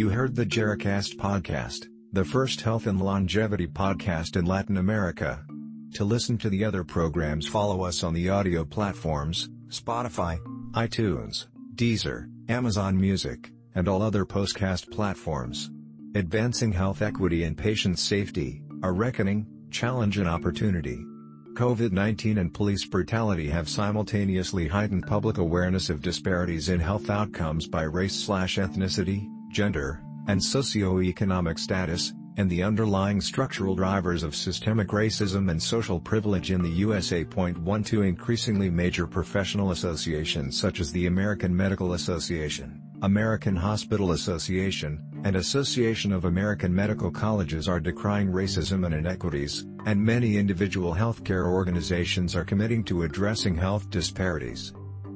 [0.00, 1.84] You heard the Jericast podcast,
[2.14, 5.44] the first health and longevity podcast in Latin America.
[5.92, 10.38] To listen to the other programs follow us on the audio platforms, Spotify,
[10.72, 15.70] iTunes, Deezer, Amazon Music, and all other postcast platforms.
[16.14, 21.04] Advancing health equity and patient safety, a reckoning, challenge and opportunity.
[21.52, 27.82] COVID-19 and police brutality have simultaneously heightened public awareness of disparities in health outcomes by
[27.82, 36.00] race/ethnicity, gender, and socio-economic status, and the underlying structural drivers of systemic racism and social
[36.00, 37.24] privilege in the USA.
[37.24, 45.02] One to increasingly major professional associations such as the American Medical Association, American Hospital Association,
[45.24, 51.46] and Association of American Medical Colleges are decrying racism and inequities, and many individual healthcare
[51.46, 54.72] organizations are committing to addressing health disparities.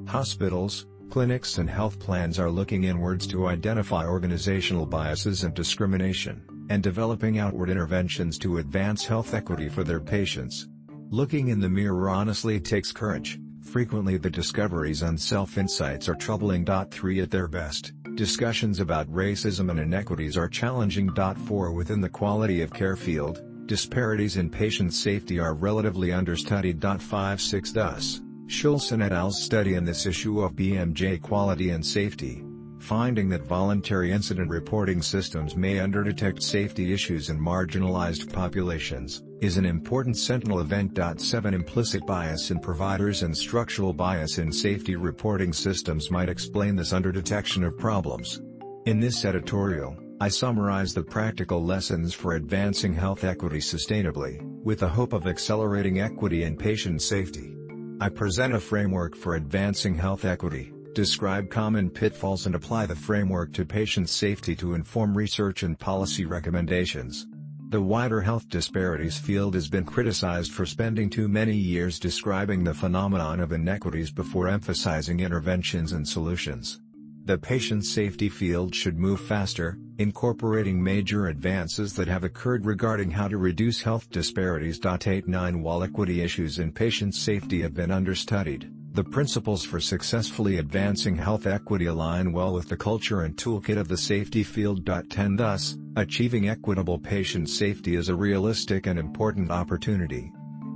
[0.07, 6.81] Hospitals, clinics and health plans are looking inwards to identify organizational biases and discrimination, and
[6.81, 10.67] developing outward interventions to advance health equity for their patients.
[11.09, 16.65] Looking in the mirror honestly takes courage, frequently the discoveries and self-insights are troubling.
[16.65, 21.09] 3 At their best, discussions about racism and inequities are challenging.
[21.13, 26.81] 4 Within the quality of care field, disparities in patient safety are relatively understudied.
[26.81, 32.43] 5 6 Thus, Schulson et al.'s study in this issue of BMJ quality and safety,
[32.77, 39.65] finding that voluntary incident reporting systems may underdetect safety issues in marginalized populations, is an
[39.65, 40.99] important sentinel event.
[41.19, 46.93] 7 Implicit bias in providers and structural bias in safety reporting systems might explain this
[46.93, 48.43] underdetection of problems.
[48.85, 54.87] In this editorial, I summarize the practical lessons for advancing health equity sustainably, with the
[54.87, 57.54] hope of accelerating equity and patient safety.
[57.97, 63.53] I present a framework for advancing health equity, describe common pitfalls and apply the framework
[63.53, 67.25] to patient safety to inform research and policy recommendations.
[67.69, 72.73] The wider health disparities field has been criticized for spending too many years describing the
[72.73, 76.81] phenomenon of inequities before emphasizing interventions and solutions.
[77.23, 83.27] The patient safety field should move faster, incorporating major advances that have occurred regarding how
[83.27, 84.79] to reduce health disparities.
[84.85, 91.15] 89 While equity issues in patient safety have been understudied, the principles for successfully advancing
[91.15, 94.85] health equity align well with the culture and toolkit of the safety field.
[94.85, 100.31] 10 Thus, achieving equitable patient safety is a realistic and important opportunity.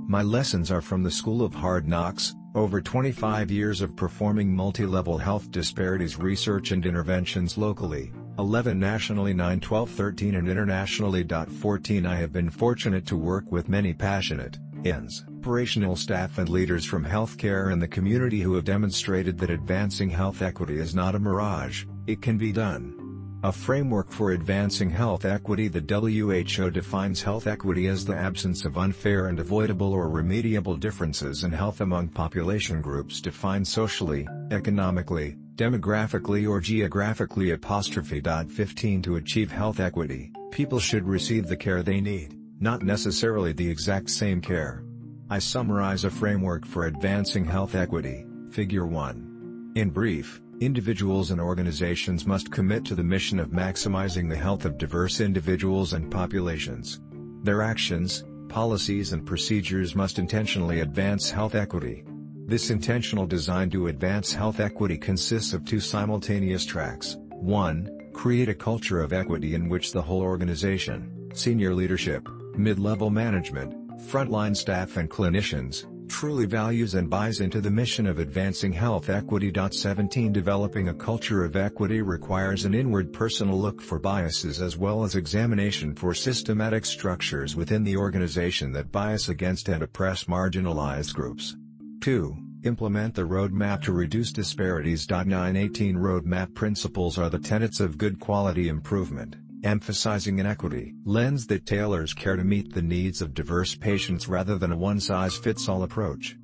[0.06, 5.16] My lessons are from the School of Hard Knocks, over 25 years of performing multi-level
[5.18, 11.22] health disparities research and interventions locally, 11 nationally 9 12 13 and internationally.
[11.22, 17.04] 14 I have been fortunate to work with many passionate, inspirational staff and leaders from
[17.04, 21.84] healthcare and the community who have demonstrated that advancing health equity is not a mirage,
[22.06, 22.96] it can be done.
[23.42, 28.78] A framework for advancing health equity The WHO defines health equity as the absence of
[28.78, 36.48] unfair and avoidable or remediable differences in health among population groups defined socially, economically, demographically
[36.48, 38.22] or geographically apostrophe.
[38.22, 43.68] 15 To achieve health equity, people should receive the care they need, not necessarily the
[43.68, 44.84] exact same care.
[45.28, 49.72] I summarize a framework for advancing health equity, Figure 1.
[49.74, 54.78] In brief, individuals and organizations must commit to the mission of maximizing the health of
[54.78, 57.02] diverse individuals and populations.
[57.42, 62.02] Their actions, policies and procedures must intentionally advance health equity,
[62.50, 67.16] this intentional design to advance health equity consists of two simultaneous tracks.
[67.28, 68.10] 1.
[68.12, 74.56] Create a culture of equity in which the whole organization, senior leadership, mid-level management, frontline
[74.56, 79.52] staff and clinicians, truly values and buys into the mission of advancing health equity.
[79.70, 85.04] 17 Developing a culture of equity requires an inward personal look for biases as well
[85.04, 91.54] as examination for systematic structures within the organization that bias against and oppress marginalized groups.
[92.00, 92.34] 2.
[92.64, 95.08] Implement the roadmap to reduce disparities.
[95.08, 101.66] 918 Roadmap principles are the tenets of good quality improvement, emphasizing an equity lens that
[101.66, 106.36] tailors care to meet the needs of diverse patients rather than a one-size-fits-all approach.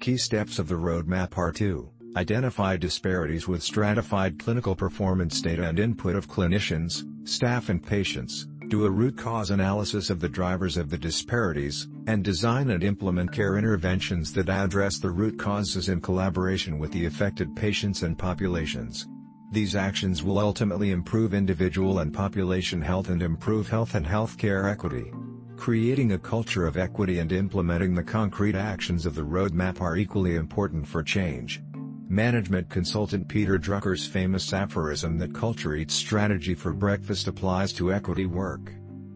[0.00, 1.88] Key steps of the roadmap are 2.
[2.16, 8.84] Identify disparities with stratified clinical performance data and input of clinicians, staff and patients, do
[8.84, 13.58] a root cause analysis of the drivers of the disparities, and design and implement care
[13.58, 19.06] interventions that address the root causes in collaboration with the affected patients and populations.
[19.52, 25.12] These actions will ultimately improve individual and population health and improve health and healthcare equity.
[25.56, 30.34] Creating a culture of equity and implementing the concrete actions of the roadmap are equally
[30.34, 31.62] important for change.
[32.08, 38.26] Management consultant Peter Drucker's famous aphorism that culture eats strategy for breakfast applies to equity
[38.26, 38.72] work.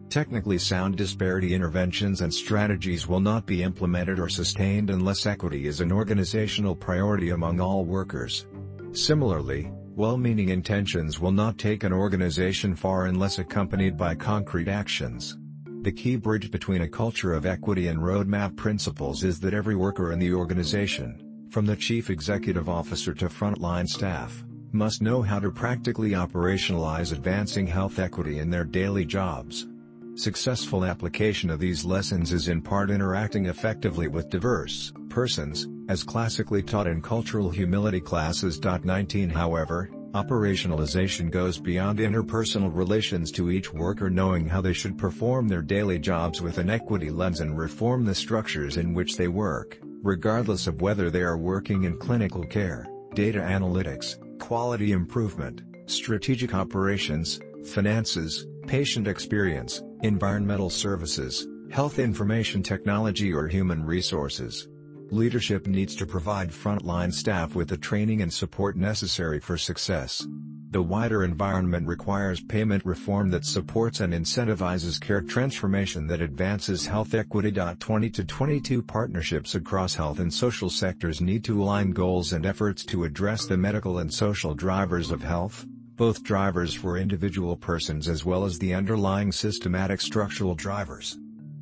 [0.08, 5.82] Technically sound disparity interventions and strategies will not be implemented or sustained unless equity is
[5.82, 8.46] an organizational priority among all workers.
[8.92, 15.36] Similarly, well-meaning intentions will not take an organization far unless accompanied by concrete actions.
[15.82, 20.12] The key bridge between a culture of equity and roadmap principles is that every worker
[20.12, 25.50] in the organization, from the chief executive officer to frontline staff, must know how to
[25.50, 29.66] practically operationalize advancing health equity in their daily jobs.
[30.14, 36.62] Successful application of these lessons is in part interacting effectively with diverse persons, as classically
[36.62, 38.60] taught in cultural humility classes.
[38.60, 45.46] 19 However, operationalization goes beyond interpersonal relations to each worker knowing how they should perform
[45.48, 49.78] their daily jobs with an equity lens and reform the structures in which they work,
[50.02, 57.40] regardless of whether they are working in clinical care, data analytics, quality improvement, strategic operations,
[57.64, 64.68] finances, patient experience, environmental services, health information technology or human resources.
[65.10, 70.26] Leadership needs to provide frontline staff with the training and support necessary for success.
[70.70, 77.14] The wider environment requires payment reform that supports and incentivizes care transformation that advances health
[77.14, 77.50] equity.
[77.50, 82.84] 20 to 22 partnerships across health and social sectors need to align goals and efforts
[82.84, 85.64] to address the medical and social drivers of health,
[85.96, 91.16] both drivers for individual persons as well as the underlying systematic structural drivers.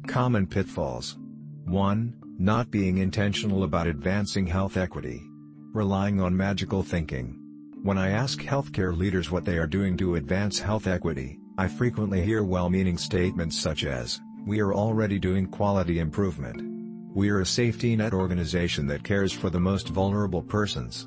[0.08, 1.16] Common pitfalls
[1.66, 2.12] 1.
[2.40, 5.22] Not being intentional about advancing health equity.
[5.72, 7.45] Relying on magical thinking.
[7.86, 12.20] When I ask healthcare leaders what they are doing to advance health equity, I frequently
[12.20, 16.64] hear well-meaning statements such as, we are already doing quality improvement.
[17.14, 21.06] We are a safety net organization that cares for the most vulnerable persons.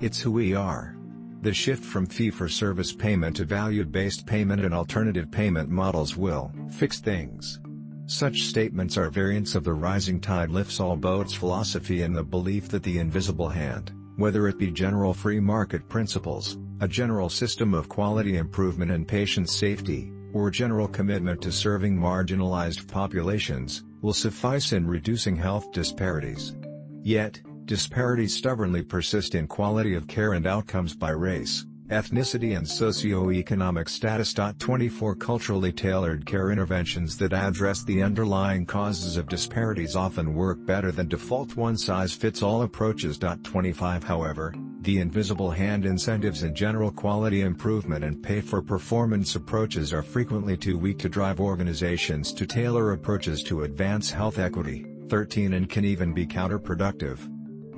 [0.00, 0.94] It's who we are.
[1.42, 7.58] The shift from fee-for-service payment to value-based payment and alternative payment models will fix things.
[8.06, 12.68] Such statements are variants of the rising tide lifts all boats philosophy and the belief
[12.68, 17.88] that the invisible hand, whether it be general free market principles, a general system of
[17.88, 24.86] quality improvement and patient safety, or general commitment to serving marginalized populations, will suffice in
[24.86, 26.54] reducing health disparities.
[27.02, 27.40] Yet,
[27.70, 34.32] Disparities stubbornly persist in quality of care and outcomes by race, ethnicity and socio-economic status.
[34.32, 40.92] 24 Culturally tailored care interventions that address the underlying causes of disparities often work better
[40.92, 43.18] than default one-size-fits-all approaches.
[43.18, 50.56] 25 However, the invisible hand incentives and general quality improvement and pay-for-performance approaches are frequently
[50.56, 54.86] too weak to drive organizations to tailor approaches to advance health equity.
[55.08, 57.18] 13 and can even be counterproductive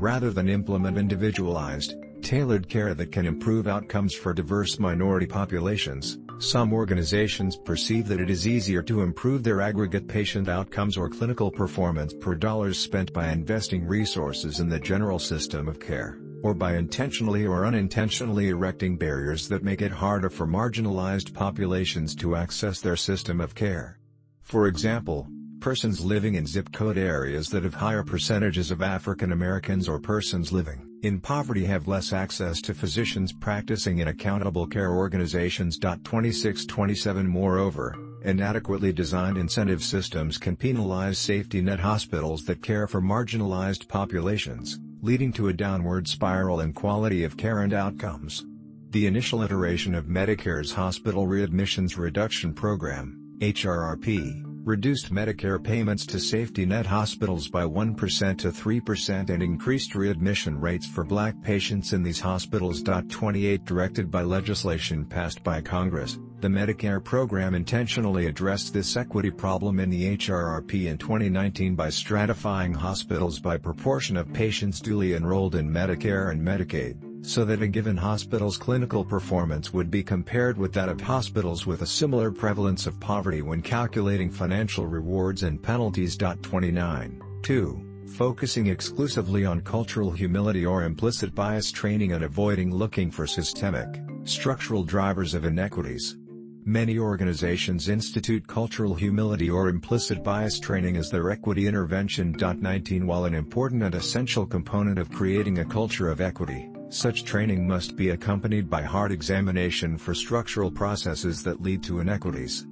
[0.02, 6.72] rather than implement individualized, tailored care that can improve outcomes for diverse minority populations, some
[6.72, 12.14] organizations perceive that it is easier to improve their aggregate patient outcomes or clinical performance
[12.14, 17.46] per dollars spent by investing resources in the general system of care, or by intentionally
[17.46, 23.40] or unintentionally erecting barriers that make it harder for marginalized populations to access their system
[23.40, 23.98] of care.
[24.42, 25.28] For example,
[25.60, 30.52] persons living in zip code areas that have higher percentages of African Americans or persons
[30.52, 35.76] living in poverty have less access to physicians practicing in accountable care organizations.
[35.78, 43.88] 2627 Moreover, inadequately designed incentive systems can penalize safety net hospitals that care for marginalized
[43.88, 48.46] populations, leading to a downward spiral in quality of care and outcomes.
[48.90, 56.64] The initial iteration of Medicare's Hospital Readmissions Reduction Program, HRRP, reduced Medicare payments to safety
[56.64, 62.20] net hospitals by 1% to 3% and increased readmission rates for black patients in these
[62.20, 62.82] hospitals.
[62.82, 69.80] 28 Directed by legislation passed by Congress, the Medicare program intentionally addressed this equity problem
[69.80, 75.68] in the HRRP in 2019 by stratifying hospitals by proportion of patients duly enrolled in
[75.68, 80.88] Medicare and Medicaid so that a given hospital's clinical performance would be compared with that
[80.88, 86.16] of hospitals with a similar prevalence of poverty when calculating financial rewards and penalties.
[86.16, 87.22] 29.
[87.42, 88.04] 2.
[88.16, 94.82] Focusing exclusively on cultural humility or implicit bias training and avoiding looking for systemic, structural
[94.82, 96.16] drivers of inequities.
[96.64, 102.36] Many organizations institute cultural humility or implicit bias training as their equity intervention.
[102.38, 107.66] 19 While an important and essential component of creating a culture of equity, such training
[107.66, 112.66] must be accompanied by hard examination for structural processes that lead to inequities.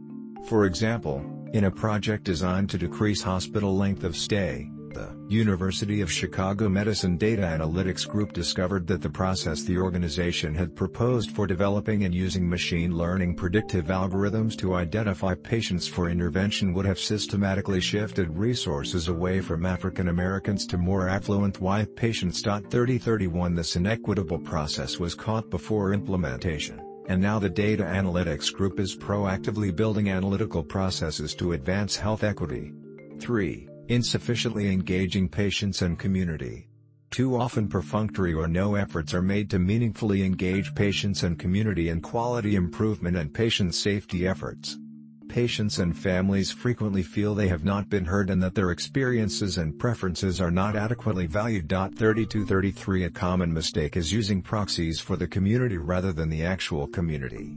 [0.46, 6.10] For example, in a project designed to decrease hospital length of stay, The University of
[6.10, 12.02] Chicago Medicine Data Analytics Group discovered that the process the organization had proposed for developing
[12.02, 18.36] and using machine learning predictive algorithms to identify patients for intervention would have systematically shifted
[18.36, 22.40] resources away from African Americans to more affluent white patients.
[22.42, 28.96] 3031 This inequitable process was caught before implementation, and now the Data Analytics Group is
[28.96, 32.72] proactively building analytical processes to advance health equity.
[33.20, 36.68] 3 insufficiently engaging patients and community.
[37.10, 42.00] Too often perfunctory or no efforts are made to meaningfully engage patients and community in
[42.00, 44.78] quality improvement and patient safety efforts.
[45.28, 49.76] Patients and families frequently feel they have not been heard and that their experiences and
[49.76, 51.68] preferences are not adequately valued.
[51.68, 57.56] 3233 A common mistake is using proxies for the community rather than the actual community.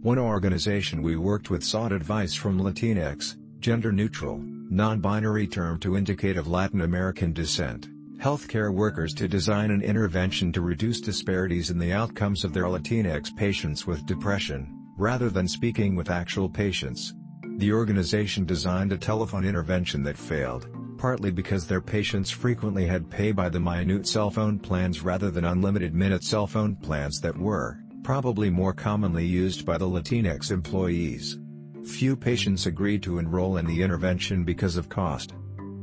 [0.00, 6.36] One organization we worked with sought advice from Latinx, gender neutral, non-binary term to indicate
[6.36, 11.92] of Latin American descent, healthcare workers to design an intervention to reduce disparities in the
[11.92, 17.14] outcomes of their Latinx patients with depression, rather than speaking with actual patients.
[17.58, 20.68] The organization designed a telephone intervention that failed,
[20.98, 26.46] partly because their patients frequently had pay-by-the-minute cell phone plans rather than unlimited minute cell
[26.46, 31.38] phone plans that were, probably more commonly used by the Latinx employees.
[31.86, 35.34] Few patients agreed to enroll in the intervention because of cost.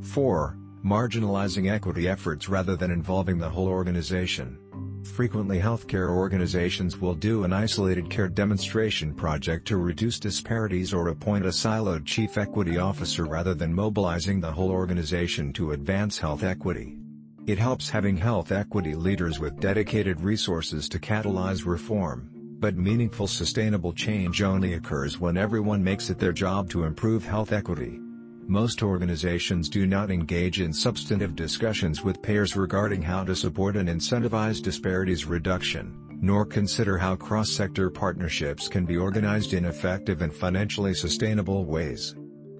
[0.01, 0.57] 4.
[0.83, 4.57] Marginalizing equity efforts rather than involving the whole organization.
[5.03, 11.45] Frequently healthcare organizations will do an isolated care demonstration project to reduce disparities or appoint
[11.45, 16.97] a siloed chief equity officer rather than mobilizing the whole organization to advance health equity.
[17.45, 22.40] It helps having health equity leaders with dedicated resources to catalyze reform.
[22.61, 27.51] But meaningful sustainable change only occurs when everyone makes it their job to improve health
[27.51, 27.99] equity.
[28.47, 33.89] Most organizations do not engage in substantive discussions with payers regarding how to support and
[33.89, 35.91] incentivize disparities reduction,
[36.21, 42.15] nor consider how cross-sector partnerships can be organized in effective and financially sustainable ways.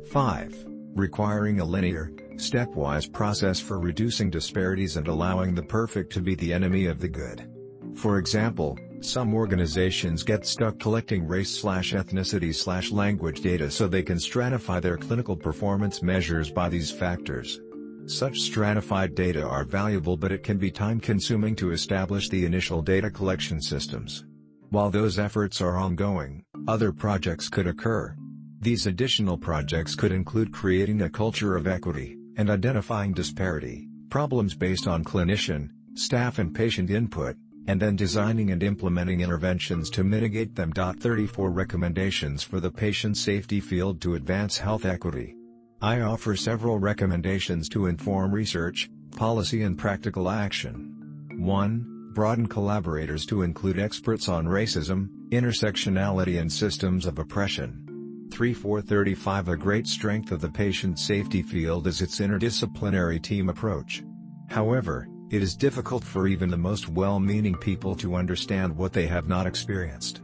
[0.10, 0.66] 5.
[0.96, 6.52] Requiring a linear, stepwise process for reducing disparities and allowing the perfect to be the
[6.52, 7.48] enemy of the good.
[7.96, 15.36] For example, some organizations get stuck collecting race-slash-ethnicity-slash-language data so they can stratify their clinical
[15.36, 17.60] performance measures by these factors.
[18.06, 23.10] Such stratified data are valuable but it can be time-consuming to establish the initial data
[23.10, 24.26] collection systems.
[24.70, 28.16] While those efforts are ongoing, other projects could occur.
[28.60, 34.88] These additional projects could include creating a culture of equity, and identifying disparity, problems based
[34.88, 37.36] on clinician, staff and patient input,
[37.68, 40.72] and then designing and implementing interventions to mitigate them.
[40.72, 45.36] 34 Recommendations for the patient safety field to advance health equity.
[45.82, 51.28] I offer several recommendations to inform research, policy and practical action.
[51.38, 52.12] 1.
[52.14, 58.28] Broaden collaborators to include experts on racism, intersectionality and systems of oppression.
[58.32, 64.04] 3435 A great strength of the patient safety field is its interdisciplinary team approach.
[64.50, 69.30] However, it is difficult for even the most well-meaning people to understand what they have
[69.30, 70.20] not experienced.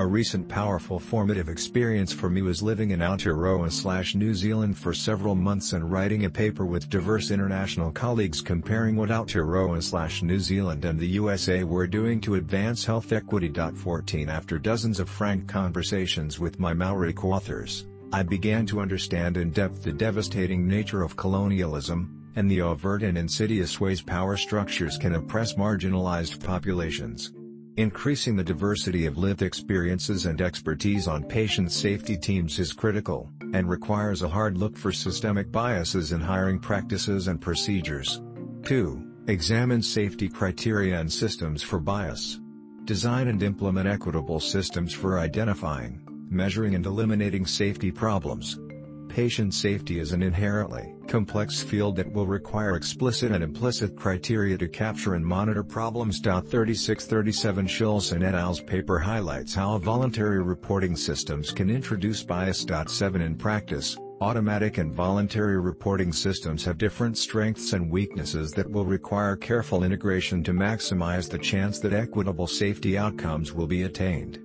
[0.00, 4.92] A recent powerful formative experience for me was living in Aotearoa slash New Zealand for
[4.92, 10.40] several months and writing a paper with diverse international colleagues comparing what Aotearoa slash New
[10.40, 13.52] Zealand and the USA were doing to advance health equity.
[13.52, 19.50] 14 After dozens of frank conversations with my Maori co-authors, I began to understand in
[19.50, 25.16] depth the devastating nature of colonialism, and the overt and insidious ways power structures can
[25.16, 27.32] oppress marginalized populations.
[27.78, 33.68] Increasing the diversity of lived experiences and expertise on patient safety teams is critical, and
[33.68, 38.22] requires a hard look for systemic biases in hiring practices and procedures.
[38.62, 39.24] 2.
[39.26, 42.38] Examine safety criteria and systems for bias.
[42.84, 48.60] Design and implement equitable systems for identifying, measuring and eliminating safety problems.
[49.08, 54.68] Patient safety is an inherently complex field that will require explicit and implicit criteria to
[54.68, 56.20] capture and monitor problems.
[56.20, 62.66] 3637 Schulson et al.'s paper highlights how voluntary reporting systems can introduce bias.
[62.86, 68.84] 7 In practice, automatic and voluntary reporting systems have different strengths and weaknesses that will
[68.84, 74.40] require careful integration to maximize the chance that equitable safety outcomes will be attained.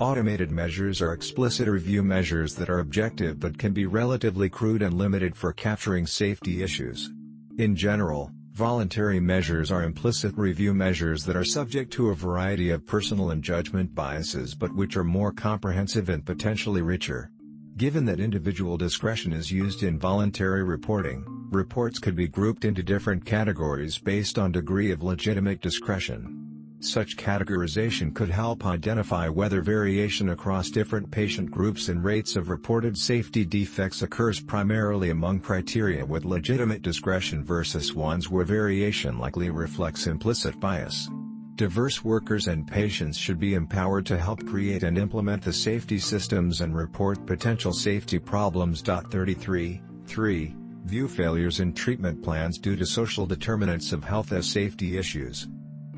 [0.00, 4.94] Automated measures are explicit review measures that are objective but can be relatively crude and
[4.94, 7.10] limited for capturing safety issues.
[7.58, 12.86] In general, voluntary measures are implicit review measures that are subject to a variety of
[12.86, 17.32] personal and judgment biases but which are more comprehensive and potentially richer.
[17.76, 23.24] Given that individual discretion is used in voluntary reporting, reports could be grouped into different
[23.24, 26.47] categories based on degree of legitimate discretion.
[26.80, 32.96] Such categorization could help identify whether variation across different patient groups and rates of reported
[32.96, 40.06] safety defects occurs primarily among criteria with legitimate discretion versus ones where variation likely reflects
[40.06, 41.10] implicit bias.
[41.56, 46.60] Diverse workers and patients should be empowered to help create and implement the safety systems
[46.60, 48.82] and report potential safety problems.
[48.82, 50.56] 33, 3.
[50.84, 55.48] View failures in treatment plans due to social determinants of health as safety issues.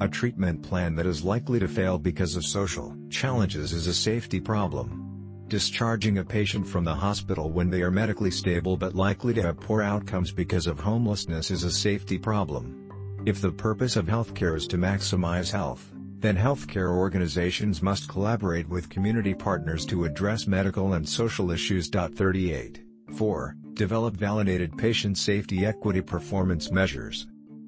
[0.03, 4.41] A treatment plan that is likely to fail because of social challenges is a safety
[4.41, 5.45] problem.
[5.49, 9.61] Discharging a patient from the hospital when they are medically stable but likely to have
[9.61, 12.91] poor outcomes because of homelessness is a safety problem.
[13.27, 18.89] If the purpose of healthcare is to maximize health, then healthcare organizations must collaborate with
[18.89, 21.91] community partners to address medical and social issues.
[21.91, 22.83] 38.
[23.17, 23.57] 4.
[23.75, 27.27] Develop validated patient safety equity performance measures.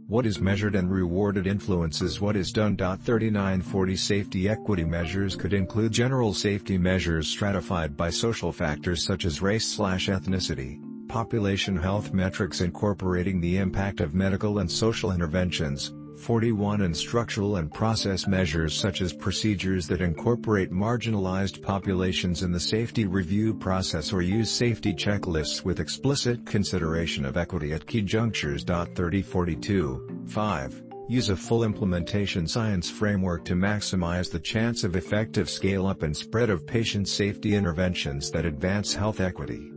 [0.09, 2.77] What is measured and rewarded influences what is done.
[2.77, 9.41] 3940 Safety equity measures could include general safety measures stratified by social factors such as
[9.41, 17.57] race/ethnicity, population health metrics incorporating the impact of medical and social interventions, 41 and structural
[17.57, 24.13] and process measures such as procedures that incorporate marginalized populations in the safety review process
[24.13, 28.63] or use safety checklists with explicit consideration of equity at key junctures.
[28.63, 30.83] 3042, 5.
[31.09, 36.51] Use a full implementation science framework to maximize the chance of effective scale-up and spread
[36.51, 39.72] of patient safety interventions that advance health equity.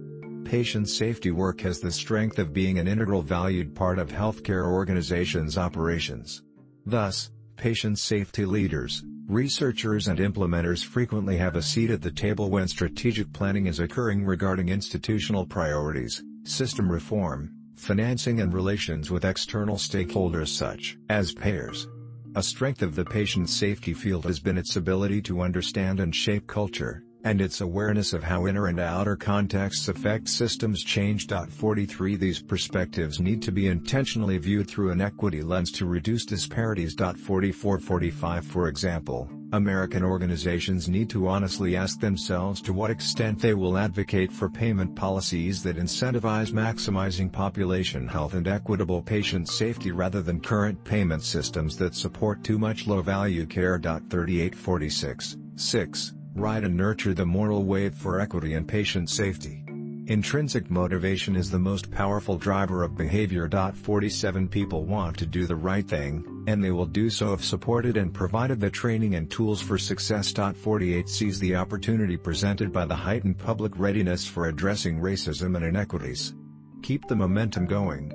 [0.46, 5.58] Patient safety work has the strength of being an integral valued part of healthcare organizations'
[5.58, 6.44] operations.
[6.86, 12.68] Thus, patient safety leaders, researchers and implementers frequently have a seat at the table when
[12.68, 20.50] strategic planning is occurring regarding institutional priorities, system reform, financing and relations with external stakeholders
[20.50, 21.88] such as payers.
[22.36, 26.46] A strength of the patient safety field has been its ability to understand and shape
[26.46, 31.28] culture, and its awareness of how inner and outer contexts affect systems change.
[31.28, 36.96] 43 These perspectives need to be intentionally viewed through an equity lens to reduce disparities.
[36.96, 43.78] 44-45 For example, American organizations need to honestly ask themselves to what extent they will
[43.78, 50.40] advocate for payment policies that incentivize maximizing population health and equitable patient safety rather than
[50.40, 53.80] current payment systems that support too much low-value care.
[53.80, 59.64] 3846, 6 ride and nurture the moral wave for equity and patient safety.
[60.08, 63.50] Intrinsic motivation is the most powerful driver of behavior.
[63.50, 67.98] 47 People want to do the right thing, and they will do so if supported
[67.98, 70.32] and provided the training and tools for success.
[70.32, 76.36] 48 Seize the opportunity presented by the heightened public readiness for addressing racism and inequities.
[76.84, 78.12] Keep the momentum going.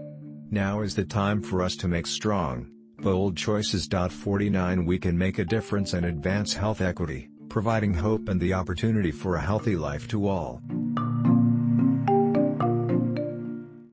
[0.51, 3.89] Now is the time for us to make strong, bold choices.
[3.89, 9.11] 49 We can make a difference and advance health equity providing hope and the opportunity
[9.11, 10.63] for a healthy life to all.